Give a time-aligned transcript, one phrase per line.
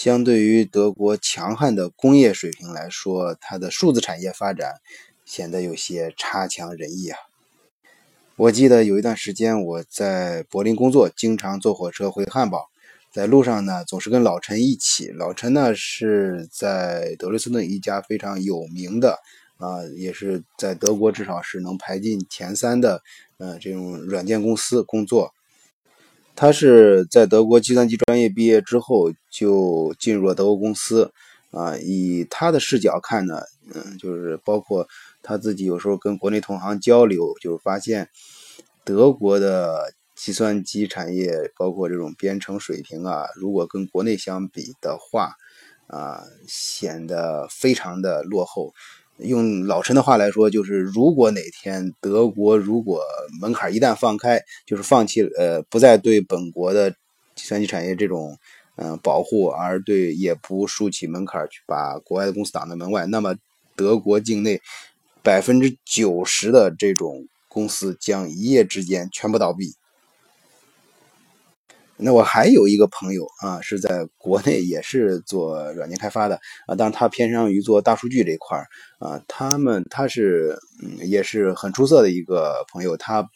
[0.00, 4.74] 相对于德国强悍的工业水平来说，它的数字产业发展
[5.24, 7.18] 显得有些差强人意啊。
[8.36, 12.68] 我记得有一段时间我在柏林工作，经常坐火车回汉堡，
[13.12, 15.08] 在路上呢总是跟老陈一起。
[15.08, 19.18] 老陈呢是在德累斯顿一家非常有名的
[19.56, 23.02] 啊，也是在德国至少是能排进前三的
[23.38, 25.34] 呃这种软件公司工作。
[26.40, 31.10] 他是在德国计算机专业毕业之后就进入了德国公司
[31.50, 31.76] 啊。
[31.78, 33.42] 以他的视角看呢，
[33.74, 34.86] 嗯，就是包括
[35.20, 38.08] 他自己有时候跟国内同行交流，就是发现
[38.84, 45.32] 德国的计算机产业，包括这种编程水平啊，如果跟国内相比的话，
[45.88, 48.72] 啊，显得非常的落后。
[49.18, 53.02] 用老陈的话来说，就是如果哪天德国如果
[53.40, 56.90] 门槛一旦放开，就是放弃呃不再对本国的
[57.34, 58.38] 计算机产业这种
[58.76, 63.34] 嗯保护，而对也不竖起门槛去把国外的公司挡在门外，那么
[63.74, 64.60] 德国境内
[65.22, 69.74] 百分之九十的这种公司将一夜之间全部倒闭。
[72.00, 78.66] 那我还有一个朋友啊，是在国内也是做软件开发的啊，但是他偏向于做大数据这一块儿
[79.00, 79.20] 啊。
[79.26, 83.28] 他们他是嗯也是很出色的一个朋友，他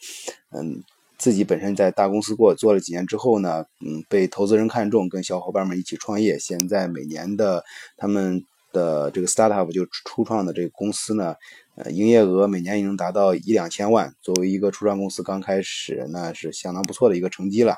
[0.51, 0.81] 嗯
[1.17, 6.39] 自己本身在大公司过做了几年之后呢，嗯被投资人看中，跟小伙伴们一起创业。
[6.39, 7.63] 现在每年的
[7.97, 11.35] 他们的这个 startup 就初创的这个公司呢，
[11.75, 14.13] 呃营业额每年已经达到一两千万。
[14.21, 17.75] 作为一个初创公司刚开始，那是相当不错的一个成绩了。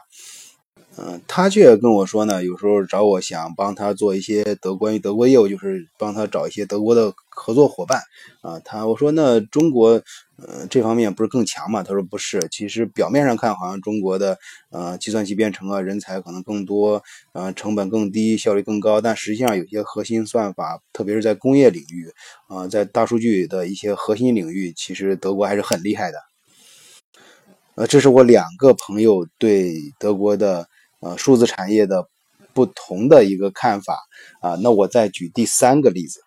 [0.97, 8.01] 嗯，他却跟我说呢，有时候找我想帮他做一些德关于德国业务，就是帮他找一些德国的合作伙伴
[8.41, 8.57] 啊。
[8.63, 10.01] 他我说那中国，
[10.37, 11.83] 嗯，这方面不是更强吗？
[11.83, 14.37] 他说不是，其实表面上看好像中国的
[14.69, 22.09] 呃计算机编程啊人才可能更多，呃成本更低，效率更高，但实际上有些核心算法，特别是在工业领域
[22.47, 26.19] 啊，在大数据的一些核心领域，其实德国还是很厉害的。
[27.75, 30.69] 呃，这是我两个朋友对德国的。
[31.01, 32.07] 呃，数字产业的
[32.53, 33.99] 不同的一个看法
[34.41, 36.21] 啊，那我再举第三个例子，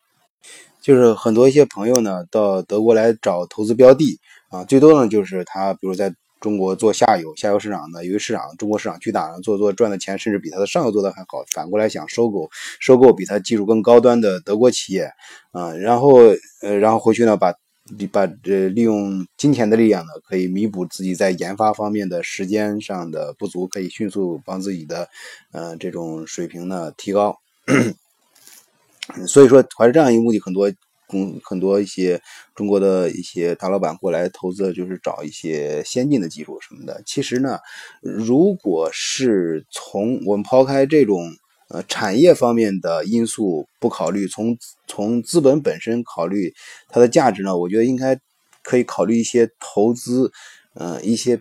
[0.81, 4.19] 就是很多一些朋友呢到德国来找投资标的
[4.51, 12.49] 啊，最多呢就是他比如在中国做下游，下游市场呢由于市场中国市场巨大，做做赚的钱甚至比他的上游做的还好，反过来想收购
[12.79, 15.11] 收购比他技术更高端的德国企业
[15.53, 16.19] 啊，然后
[16.63, 17.55] 呃然后回去呢把。
[17.97, 25.09] 你把呃利用金钱的力量呢，可以弥补自己在研发方面的时间上的不足，可以迅速帮自己的
[25.53, 27.39] 呃这种水平呢提高。
[29.27, 30.71] 所以说，怀着这样一个目的，很多
[31.07, 32.21] 公很多一些
[32.55, 37.03] 中国的一些大老板过来投资，就是找一些先进的技术什么的。
[37.07, 37.59] 其实呢，
[38.03, 41.23] 如果是从我们抛开这种。
[41.71, 44.57] 呃，产业方面的因素不考虑，从
[44.87, 46.55] 从资本本身考虑
[46.89, 47.55] 它的价值呢？
[47.59, 48.19] 我觉得应该
[48.63, 50.33] 可以考虑一些投资，
[50.73, 51.39] 呃，一些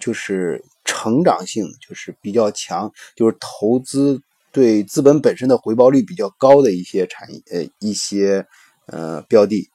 [0.00, 4.20] 就是成长性就是比较强，就是投资
[4.50, 8.44] 对资本本身的回报率比较高的一些产业，呃，一些
[8.86, 9.70] 呃标的，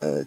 [0.00, 0.22] 呃，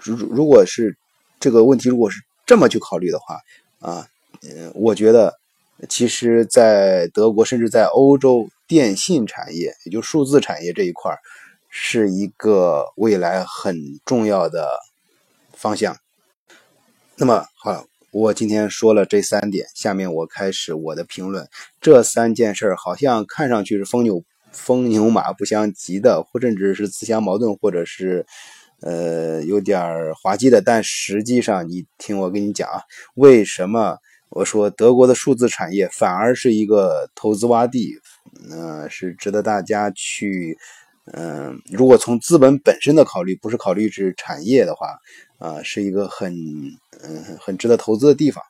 [0.00, 0.96] 如如果是
[1.38, 3.38] 这个问题如果是这么去考虑的话，
[3.78, 4.08] 啊，
[4.42, 5.32] 嗯，我觉得。
[5.90, 11.14] 其实，在德国，甚至在欧洲，电信产业，也就数字产业这一块
[11.68, 14.70] 是一个未来很重要的
[15.52, 15.94] 方向。
[17.16, 21.46] 那么，好，我今天说了这三点，下面我开始我的评论。
[21.78, 28.24] 这三件事儿好像看上去是风牛风牛马不相及的，或甚至是自相矛盾，或者是
[28.80, 30.62] 呃有点滑稽的。
[30.62, 32.80] 但实际上，你听我跟你讲啊，
[33.14, 33.98] 为什么？
[34.36, 37.98] 我说德国的数字产业反而是一个投资洼地，
[38.50, 40.58] 嗯，是值得大家去，
[41.14, 44.98] 嗯，如果从资本本身的考虑，不是考虑是产业的话，
[45.38, 46.36] 啊，是一个很，
[47.02, 48.44] 嗯，很值得投资的地方。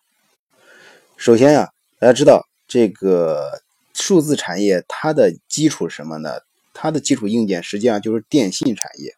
[1.17, 1.71] 首先呀，
[2.01, 3.53] 大家知道这个
[3.95, 6.41] 数字产业它的基础是什么呢？
[6.75, 9.15] 它的基础硬件实际上就是电信产业。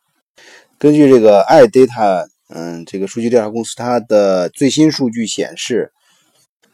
[0.78, 5.90] 根据这个 iData，嗯，这个数据调查公司它的最新数据显示。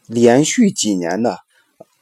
[0.07, 1.37] 连续几年呢，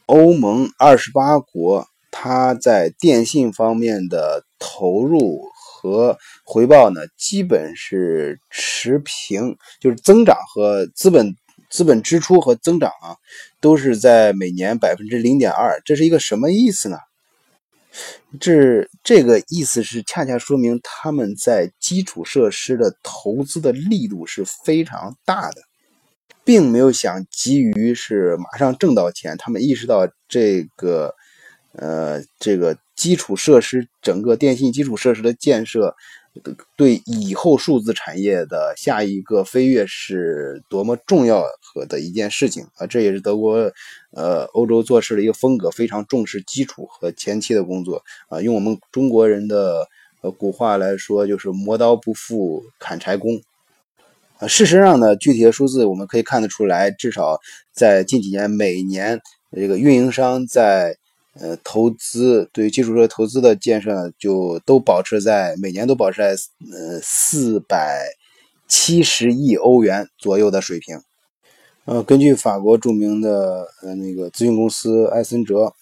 [0.06, 11.36] 欧盟二十八国，它在电信方面的投入和回报呢，基本是持平，就是增长和资本
[11.70, 13.16] 资本支出和增长啊，
[13.60, 15.82] 都是在每年百分之零点二。
[15.86, 16.98] 这是一个什么意思呢？
[18.40, 25.62] 这这个意思是恰恰说明他们在基础设施的投资的力度是非常大的。
[26.46, 31.14] 并没有想急于是马上挣到钱，他们意识到这个
[31.74, 35.96] 呃，这个基础设施，整个电信基础设施的建设，
[36.76, 42.86] 对以后数字产业的下一个飞跃是多么重要和的一件事情啊！
[42.86, 43.72] 这也是德国，
[44.12, 48.42] 呃，欧洲做事的一个风格，非常重视基础和前期的工作啊。
[48.42, 49.88] 用我们中国人的
[50.22, 53.42] 呃古话来说，就是磨刀不负砍柴工。
[54.48, 57.40] 事实上呢，具体的数字我们可以看得出来，至少
[57.72, 59.20] 在近几年，每年
[59.52, 60.98] 这个运营商在
[61.40, 66.30] 呃，投资对于基础设施投资的建设就都保持在每年都保持在
[66.72, 68.06] 呃四百
[68.68, 71.02] 七十亿欧元左右的水平。
[71.86, 75.74] 呃，根据法国著名的呃那个咨询公司埃森哲，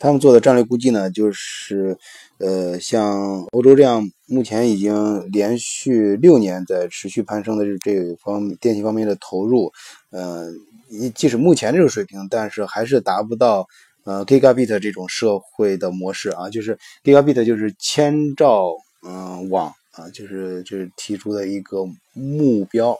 [0.00, 1.96] 他们做的战略估计呢，就是
[2.38, 9.72] 呃像欧洲这样目前已经连续六年在持续攀升的这方电信方面的投入，
[10.10, 10.52] 呃，
[11.14, 13.66] 即使目前这个水平，但是还是达不到。
[14.04, 18.70] 呃，Gigabit 这种社会的模式啊，就是 Gigabit 就是千兆
[19.04, 22.96] 嗯网啊，就是就是提出的一个目标。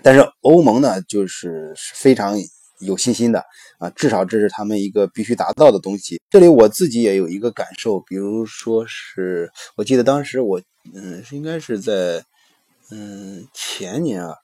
[0.00, 2.38] 但是欧盟呢，就是非常
[2.80, 3.44] 有信心的
[3.78, 6.20] 啊，至少这是他们一个必须达到的东西。
[6.30, 10.60] 这里我自己也有一个感受，比如说是我记得当时我
[10.94, 12.24] 嗯，是应该是在
[12.90, 14.34] 嗯前年啊。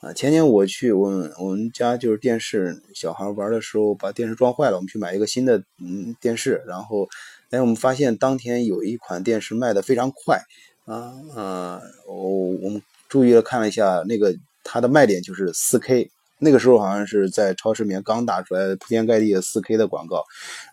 [0.00, 7.08] 啊，前年我去我们我们家就是电视，小孩玩的时候把电视撞坏了，我们去买一个新的嗯电视，然后
[7.48, 10.38] 哎我们发现当天有一款电视卖的非常快
[10.84, 16.10] 啊啊，我我们注意了看了一下那个它的卖点就是四 K。
[16.38, 20.22] 那个时候好像是在超市里面刚打出来铺天盖地的 4K 的广告，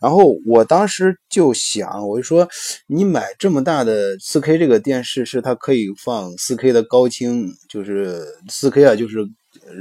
[0.02, 2.48] 然后我当时就想，我就说
[2.88, 9.20] 你买这么大的 4K 这个电视，是它可以放 4K 的高清，就是 4K 啊，就是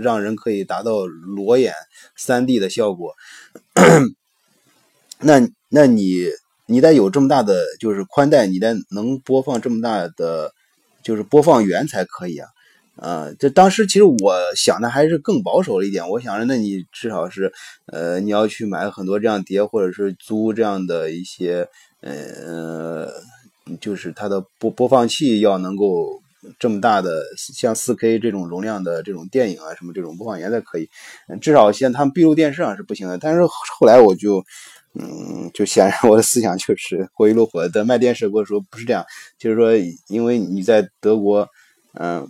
[0.03, 1.73] 让人可以达到裸眼
[2.19, 3.15] 3D 的效果。
[5.19, 6.27] 那那你
[6.67, 10.53] 你得有这么大的就是宽带，你得能播放这么大的
[11.03, 12.49] 就是播放源才可以啊。
[13.01, 16.07] 啊，这当时其实我想的还是更保守了一点。
[16.07, 17.51] 我想着，那你至少是，
[17.87, 21.67] 呃，你要去买很多这样碟，或者是租这样的一些，
[22.03, 23.11] 呃，
[23.81, 26.21] 就是它的播播放器要能够
[26.59, 30.87] 这么大的，像 4K 这种容量的这种电影啊，什么这种播放源才可以。
[31.41, 33.17] 至少现在他们闭路电视上是不行的。
[33.17, 34.45] 但是后来我就，
[34.93, 37.67] 嗯，就显然我的思想就是过于落火。
[37.71, 39.03] 在卖电视跟我说不是这样，
[39.39, 39.73] 就是说，
[40.09, 41.49] 因为你在德国，
[41.95, 42.29] 嗯。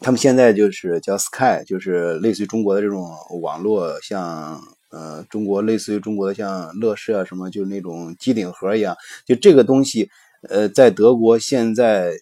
[0.00, 3.10] 他们现在就是叫 Sky，就是类似于中国的这种
[3.40, 4.60] 网络，像
[4.90, 8.94] 呃中国类似于中国的像乐视啊什么，就那种机顶盒一样。
[9.24, 10.08] 就这个东西，
[10.48, 12.12] 呃，在德国现在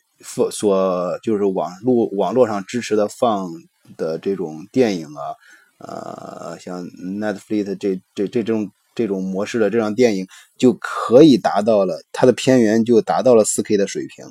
[0.50, 3.50] 所就是网络网络上支持的放
[3.96, 5.34] 的这种电影啊，
[5.78, 14.24] 呃，像 Netflix 这这这种这种模式的这样电影，就可以达到了它的片源就达到了 4K 的水平。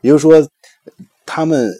[0.00, 0.48] 也就是说，
[1.26, 1.70] 他们。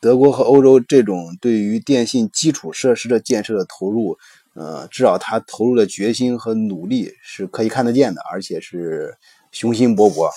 [0.00, 4.16] 德国和欧洲这种对于电信基础设施的建设的投入，
[4.54, 9.16] 呃，至少他投入的决心和努力是可以看得见的，而且是
[9.50, 10.28] 雄心勃勃。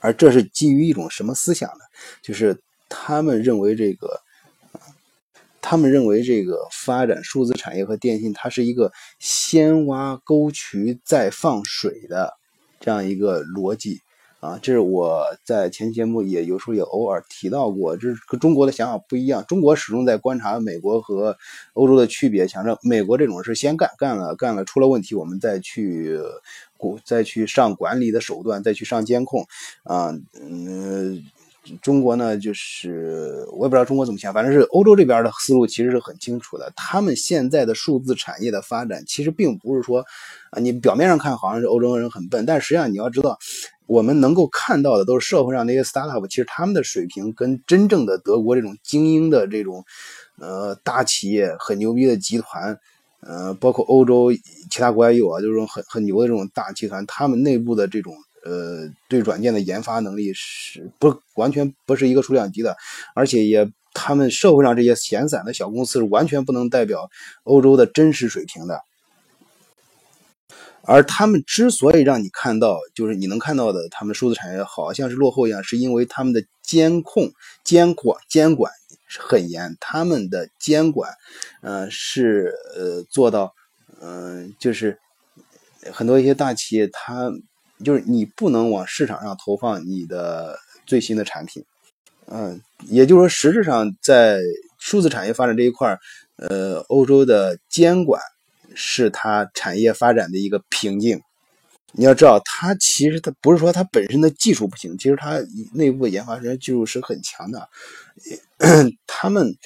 [0.00, 1.84] 而这是基于一种什么思想呢？
[2.22, 2.56] 就是
[2.88, 4.20] 他们认为这个，
[5.60, 12.34] 他们认为这个发展数字产业和电信，它是一个先挖沟渠再放水的
[12.78, 14.00] 这样一个逻辑。
[14.40, 19.44] 啊，这是我在前节目也有时候也偶尔提到过，这是跟中国的想法不一样。
[19.48, 21.36] 中国始终在观察美国和
[21.72, 26.20] 欧洲的区别，想着美国这种是先干，干了干了出了问题，我们再去
[26.76, 29.44] 管再去上管理的手段，再去上监控。
[29.82, 31.24] 啊，嗯，
[31.82, 36.72] 中国呢，就是我也不知道中国怎么想，反正是欧洲这边的思路其实是很清楚的。
[36.76, 40.04] 他们现在的数字产业的发展，其实并不是说
[40.52, 43.36] 啊，你表面上看好像是欧洲人很笨，但实际上你要知道。
[43.88, 49.82] 我们能够看到的都是社会上那些 startup，其实他们的水平跟真正的德国这种精英的这种，
[50.38, 52.78] 呃，大企业很牛逼的集团，
[53.20, 54.30] 呃，包括欧洲
[54.70, 58.14] 其他国家也有啊，就是说很很牛的这种大集团，他们内部的这种
[58.44, 62.76] 呃对软件的研发能力是不完全不是一个数量级的，
[63.14, 67.08] 而且也他们社会上这些闲散的小公司是完全不能代表
[67.44, 68.78] 欧洲的真实水平的。
[70.88, 77.30] 而他们之所以让你看到，就是你能看到的，他们数字产业好像是落后一样，是因为他们的监控、
[77.62, 78.72] 监管、监管
[79.06, 79.76] 是很严。
[79.80, 81.12] 他们的监管，
[81.60, 83.52] 呃，是呃做到，
[84.00, 84.98] 嗯，就是
[85.92, 87.30] 很多一些大企业，它
[87.84, 91.62] 就是你不能往市场上投放你的最新的产品，
[92.28, 94.40] 嗯，也就是说，实质上在
[94.78, 95.98] 数字产业发展这一块
[96.36, 98.22] 呃，欧洲的监管。
[98.74, 101.20] 是它产业发展的一个瓶颈。
[101.92, 105.40] 你要知道，它其实它不是说它本身的技术不行，其实它
[105.72, 107.68] 内部研发人员技术是很强的。
[109.06, 109.56] 他们，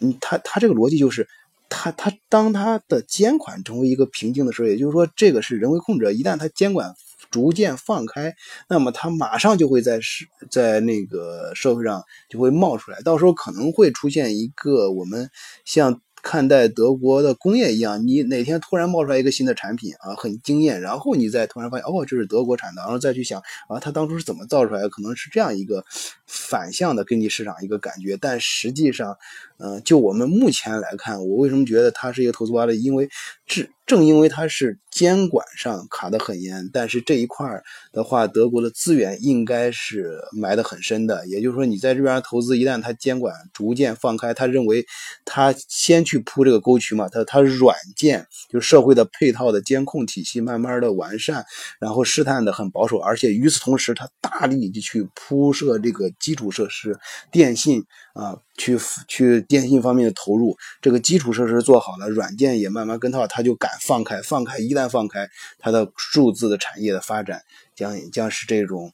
[0.00, 1.26] 嗯，他他这个逻辑就是，
[1.70, 6.12] 他他当他的监管成为一个瓶颈的时候，也就是说，这个是人为控制。
[6.14, 6.94] 一旦他监管
[7.30, 8.34] 逐渐放开，
[8.68, 15.30] 那么他马上就会在是在那个社会上就会冒出来，到时候可能会出现一个我们
[15.64, 16.02] 像。
[16.28, 24.90] 看待德国的工业一样，你哪天突然冒出来一个新的产品啊，很惊艳，然后你再突然发现哦，这是德国产的，然后再去想啊，它当初是怎么造出来的？
[24.90, 25.82] 可能是这样一个
[26.26, 29.16] 反向的跟你市场一个感觉，但实际上，
[29.58, 32.74] 嗯，就我们目前来看，我为什么觉得它是一个投资洼的？
[32.74, 33.08] 因为
[33.46, 37.48] 正正因为它是监管上卡得很严，但是这一块
[37.92, 41.26] 的话，德国的资源应该是埋得很深的。
[41.28, 44.84] 也就是说，你在这边投资，一旦它监管逐渐放开，他认为
[45.24, 46.04] 他先。
[46.08, 51.44] 去铺这个沟渠嘛，它它软件就社会的配套的监控体系慢慢的完善，
[51.78, 56.98] 然后试探的很保守，而且与此同时，它大力的去铺设这个基础设施，
[57.30, 57.84] 电信
[58.18, 67.40] 啊，去去电信方面的投入，这个基础设施做好了，软件也慢慢跟套，它就敢放开，放开一旦放开，它的数字的产业的发展
[67.76, 68.92] 将将是这种，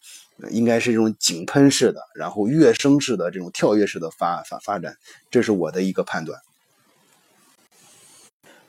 [0.50, 4.94] 应该是这种井喷式的，然后跃升式的这种跳跃式的发发发展，
[5.30, 6.38] 这是我的一个判断。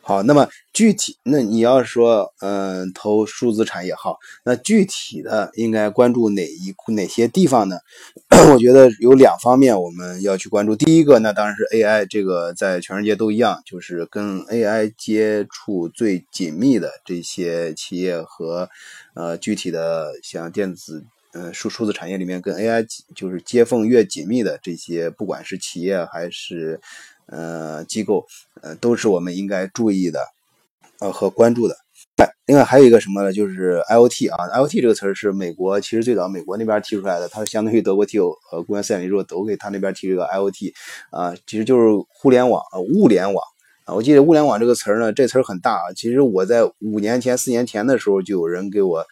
[0.07, 7.77] 好，那么具体，那你要说，嗯，投数字产业好，那具体的应该关注哪一哪些地方呢？
[8.53, 10.75] 我觉得有两方面我们要去关注。
[10.75, 18.69] 第一个，那当然是 AI，这个在全世界都一样，就是跟 AI 接触最紧密的这些企业和，
[19.15, 22.85] 呃，具体的像电子，呃，数数字产业里面跟 AI
[23.15, 26.79] 就是接缝越紧密的这些，不管是企业还是。
[27.27, 28.25] 呃，机构
[28.61, 30.19] 呃都是我们应该注意的，
[30.99, 31.75] 呃和关注的。
[32.45, 33.33] 另外还有一个什么呢？
[33.33, 40.71] 就是 IOT 啊，IOT 这个词儿是美国其实最早美国那边提出来的，它相当于德国提有呃公元四点零之后都给他那边提这个 IOT
[41.09, 43.43] 啊，其实就是互联网啊，物联网
[43.85, 43.95] 啊。
[43.95, 45.93] 我记得物联网这个词儿呢，这词儿很大啊。
[45.95, 49.03] 其实我在五年前、四年前的时候就有人给我，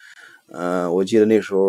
[0.52, 1.60] 嗯，我记得那时候。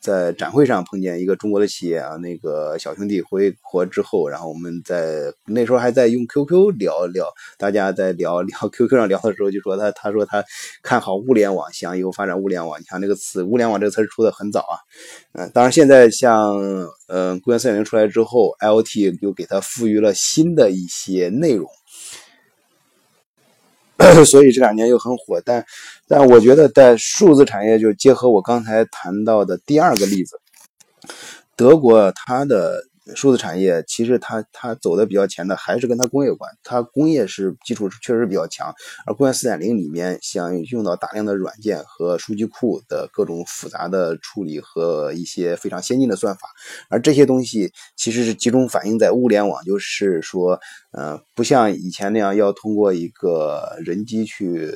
[0.00, 7.26] 在展会上碰见一个中国的企业啊，那个小兄弟回国之后，然后我们在那时候还在用 QQ 聊聊，
[7.58, 10.42] 大家在聊聊 QQ 上聊的时候就说他他说他
[10.82, 12.80] 看好物联网，想以后发展物联网。
[12.80, 14.76] 你看这个词“物联网”这个词出的很早啊，
[15.34, 16.56] 嗯，当然现在像
[17.08, 21.68] 嗯公元四点零出来之后，IOT 又给它赋予了新的一些内容。
[24.24, 25.64] 所以这两年又很火，但
[26.08, 30.40] 但我觉得在数字产业，就结合我刚才谈到的第二个例子，
[31.56, 32.89] 德国它的。
[33.14, 38.72] 数字产业其实它它走的比较前的还是跟它工业有关，它工业是基础确实比较强，
[39.06, 46.48] 而工业四点零里面想用到大量的软件和数据库的各种复杂的处理和一些非常先进的算法，
[46.88, 50.60] 而这些东西其实是集中反映在物联网，就是说，
[50.92, 54.72] 呃，不像以前那样要通过一个人机去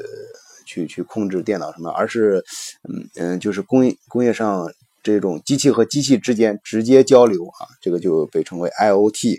[0.66, 2.42] 去去控制电脑什么，而是，
[2.88, 4.66] 嗯嗯，就是工业工业上。
[5.04, 9.38] 这种机器和机器之间直接交流啊，这个就被称为 IOT。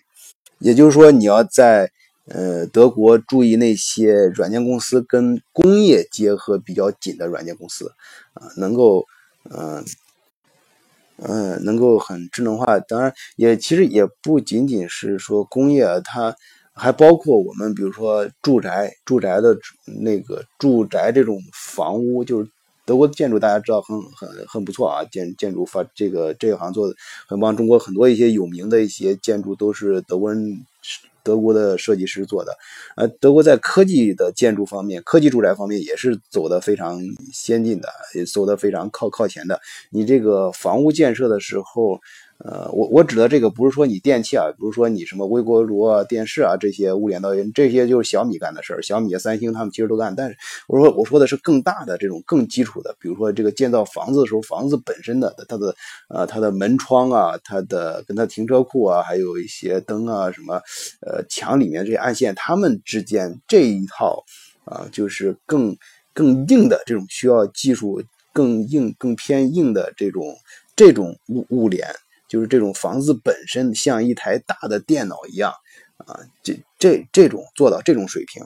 [0.60, 1.92] 也就是说，你要在
[2.28, 7.92] 呃德国注意那些软件公司跟工业结合比较紧的软件公司
[8.36, 9.04] 啊，能够
[9.50, 9.84] 嗯
[11.18, 12.80] 嗯能够很智能化。
[12.80, 16.36] 当然，也其实也不仅仅是说工业，它
[16.74, 19.58] 还包括我们比如说住宅，住宅的
[20.02, 22.50] 那个住宅这种房屋就是。
[22.86, 26.96] 德国的建筑大家知道很很很不错啊，建建筑发这个这一行做的
[27.28, 27.56] 很棒。
[27.56, 30.66] 中国很多一些有名的一些建筑都是德国人。
[31.24, 32.56] 德国的设计师做的，
[32.96, 37.02] 呃，德国在科技的建筑方面，科技住宅方面也是走的非常
[37.34, 39.60] 先进的，也走的非常靠靠前的。
[39.90, 42.00] 你这个房屋建设的时候，
[42.40, 50.14] 呃，我我指的这个不是说你电器啊，比如说你什么微波炉啊、电视啊这些物联到这些就是小米干的事儿，小米、三星他们其实都干。
[50.16, 50.38] 但是
[50.68, 55.76] 我说我说的是更大的这种更基础的，比如说这个建造房子的时候，房子本身的它的
[56.10, 60.56] 呃它的门窗啊，它的跟它停车库啊，还有一些灯啊什么，
[61.02, 61.24] 呃。
[61.28, 64.24] 墙里面这些暗线，它们之间这一套
[64.64, 65.76] 啊，就是更
[66.14, 68.02] 更硬的这种需要技术
[68.32, 70.24] 更硬、更偏硬的这种
[70.76, 71.86] 这种物物联，
[72.28, 75.54] 就是这种房子本身像一台大的电脑一样
[75.98, 78.44] 啊，这这这种做到这种水平，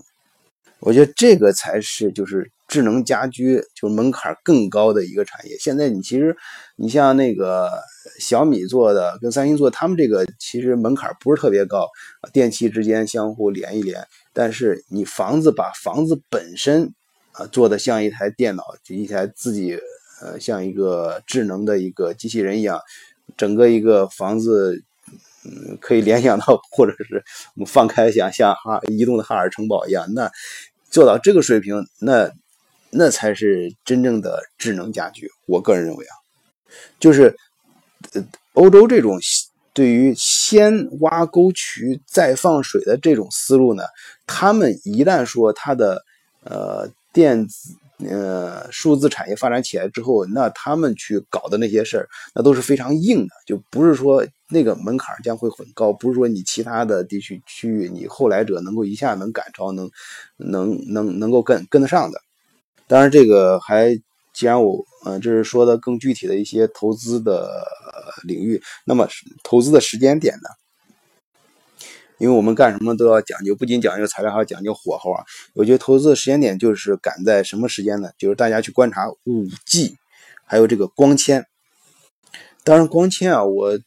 [0.79, 5.57] 我觉得这个才是就是智能家居就是门槛更高的一个产业。
[5.59, 6.35] 现在你其实
[6.75, 7.69] 你像那个。
[8.17, 11.87] 小米做的跟三星做，他们这个其实门槛不是特别高，
[12.33, 14.05] 电器之间相互连一连。
[14.33, 16.93] 但是你房子把房子本身
[17.31, 19.79] 啊做的像一台电脑，一台自己
[20.21, 22.81] 呃像一个智能的一个机器人一样，
[23.37, 24.83] 整个一个房子
[25.45, 27.23] 嗯可以联想到，或者是
[27.55, 30.31] 我们放开想像哈移动的哈尔城堡一样，那
[30.89, 32.31] 做到这个水平，那
[32.89, 35.29] 那才是真正的智能家居。
[35.47, 36.13] 我个人认为啊，
[36.99, 37.35] 就是
[38.13, 39.19] 呃欧洲这种。
[39.71, 43.83] 对于先挖沟渠再放水的这种思路呢，
[44.27, 46.03] 他们一旦说它的
[46.43, 47.75] 呃电子
[48.07, 59.89] 呃数字产业发展起来之后，那他们去搞的那些事儿，那都是非常硬的，就不是说那个门槛将会很高，不是说你其他的地区区域你后来者能够一下能赶超，能
[60.37, 62.21] 能能能够跟跟得上的。
[62.87, 63.95] 当然，这个还
[64.33, 67.49] 既然我嗯这是说的更具体的一些投资的。
[68.23, 69.07] 领域，那么
[69.43, 70.49] 投资的时间点呢？
[72.19, 75.23] 因为我们干什么都要讲究，不仅讲究材料，还要讲究火候啊。
[75.53, 78.11] 我觉得投资的时间点就是赶在什么时间呢？
[78.17, 79.97] 就是大家去观察五 G，
[80.45, 81.45] 还有这个光纤。
[82.63, 83.79] 当然，光纤啊，我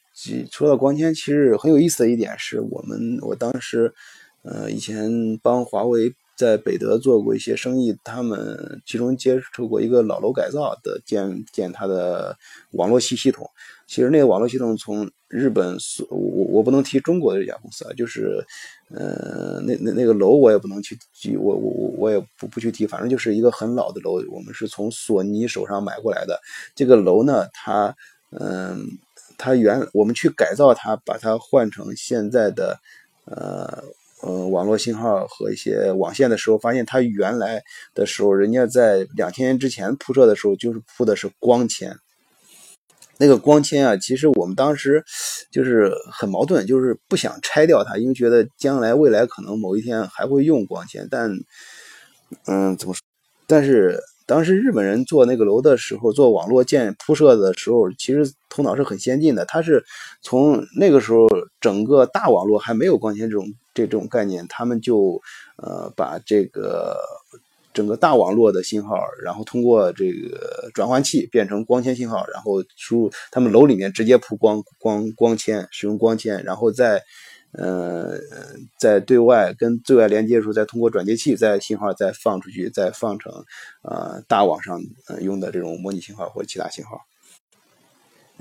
[0.50, 3.94] 说到光纤，其实很有意思的一点是我们我当时
[4.42, 6.14] 呃以前帮华为。
[6.42, 12.36] 在北德做过一些生意，他们其中接触过一个老楼改造的建建它的
[12.72, 13.48] 网络系系统。
[13.86, 15.76] 其实那个网络系统从日本，
[16.10, 18.44] 我我不能提中国的这家公司啊，就是
[18.90, 26.40] 呃那那那个楼我也不能去举，我我我我也不不去提，反正就是一个很老的楼，我们是从索尼手上买过来的。
[26.74, 27.94] 这个楼呢，它
[28.30, 28.84] 嗯，
[29.38, 32.76] 它原我们去改造它，把它换成现在的
[33.26, 33.84] 呃。
[34.22, 37.62] 呃，网络信号和一些网线的时候，发现它原来
[37.94, 41.96] 的时候，人家在两千年之前铺设的时候，就是铺的是光纤。
[43.18, 45.04] 那个光纤啊，其实我们当时
[45.50, 51.06] 就是很矛盾，就是不想拆掉它，因为觉得将来未来可能某一天还会用光纤。
[51.10, 51.30] 但，
[52.46, 53.00] 嗯，怎么说？
[53.46, 54.00] 但是。
[54.24, 59.44] 当时日本人做那个楼的时候，做网络建铺设的时候，其实头脑是很先进的。
[59.44, 59.84] 他是
[60.22, 61.26] 从那个时候，
[61.60, 65.20] 整个大网络还没有光纤这种这种概念，他们就
[65.56, 66.96] 呃把这个
[67.72, 77.02] 整个大网络的信号，然后通过这个转换器变成光纤信号，然后输入他们楼里面直接铺光光光纤，使用光纤，然后再。
[77.54, 78.18] 呃，
[78.78, 83.30] 在对外跟对外连接的时候，再通过转接器，再信号再放出去，再放成
[83.82, 84.80] 呃大网上
[85.20, 87.02] 用的这种模拟信号或者其他信号。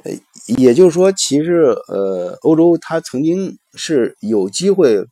[0.05, 0.13] 呃，
[0.57, 5.05] 也就是说，其实呃，欧洲它曾经是有机会，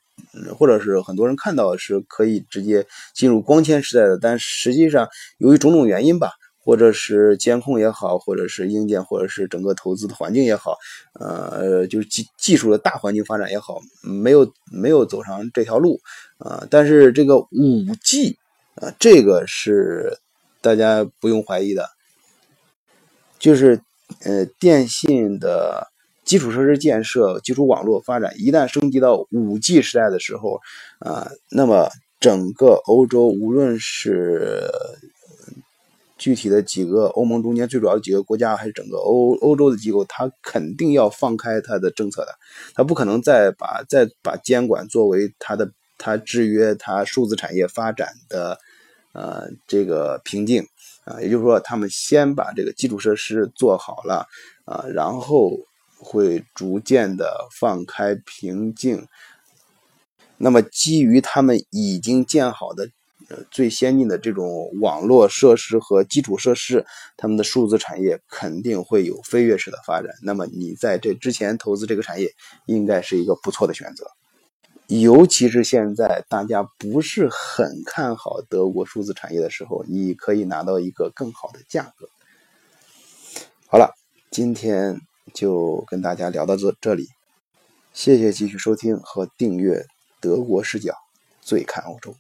[0.57, 6.31] 或者是很多人看到是可以直接进入光纤时代的，但实际上由于种种原因吧。
[6.61, 10.77] 或者是监控也好，或者是硬件，或者是整个投资的环境也好，
[11.19, 15.99] 呃，就是技技术的大环境发展也好，没有没有走上这条路
[16.37, 16.67] 啊。
[16.69, 17.47] 但是这个五
[18.03, 18.37] G
[18.75, 20.15] 啊，这个是
[20.61, 21.89] 大家不用怀疑的，
[23.39, 23.81] 就是
[24.23, 25.87] 呃，电信的
[26.29, 30.61] 基础设施建设、基础网络发展一旦升级到五 G 时代的时候
[30.99, 31.89] 啊，那么
[32.19, 34.61] 整个欧洲无论是
[36.19, 42.35] 具体的几个欧盟中间最主要的几个国家，还是整个欧欧洲的机构，它肯定要放开它的政策的，
[42.75, 48.55] 它不可能再把再把监管作为它的它制约它数字产业发展的
[49.13, 50.63] 呃这个瓶颈。
[51.05, 54.27] 啊，也就是说，他们先把这个基础设施做好了
[54.65, 55.57] 啊，然后
[55.99, 59.05] 会逐渐的放开瓶颈。
[60.37, 62.89] 那么，基于他们已经建好的。
[63.29, 66.83] 呃最先进的这种网络设施和基础设施，
[67.15, 70.09] 他们的数字产业肯定会有飞跃式的发展。
[70.23, 72.33] 那么你在这之前投资这个产业，
[72.65, 74.09] 应该是一个不错的选择。
[74.87, 82.09] 尤其是现在大家不是很看好德国数字产业的时候，你可以拿到一个更好的价格。
[83.67, 83.93] 好了，
[84.31, 84.99] 今天
[85.33, 87.07] 就跟大家聊到这这里，
[87.93, 89.75] 谢谢继续收听和订阅
[90.19, 90.93] 《德国视角》，
[91.41, 92.15] 最看欧洲。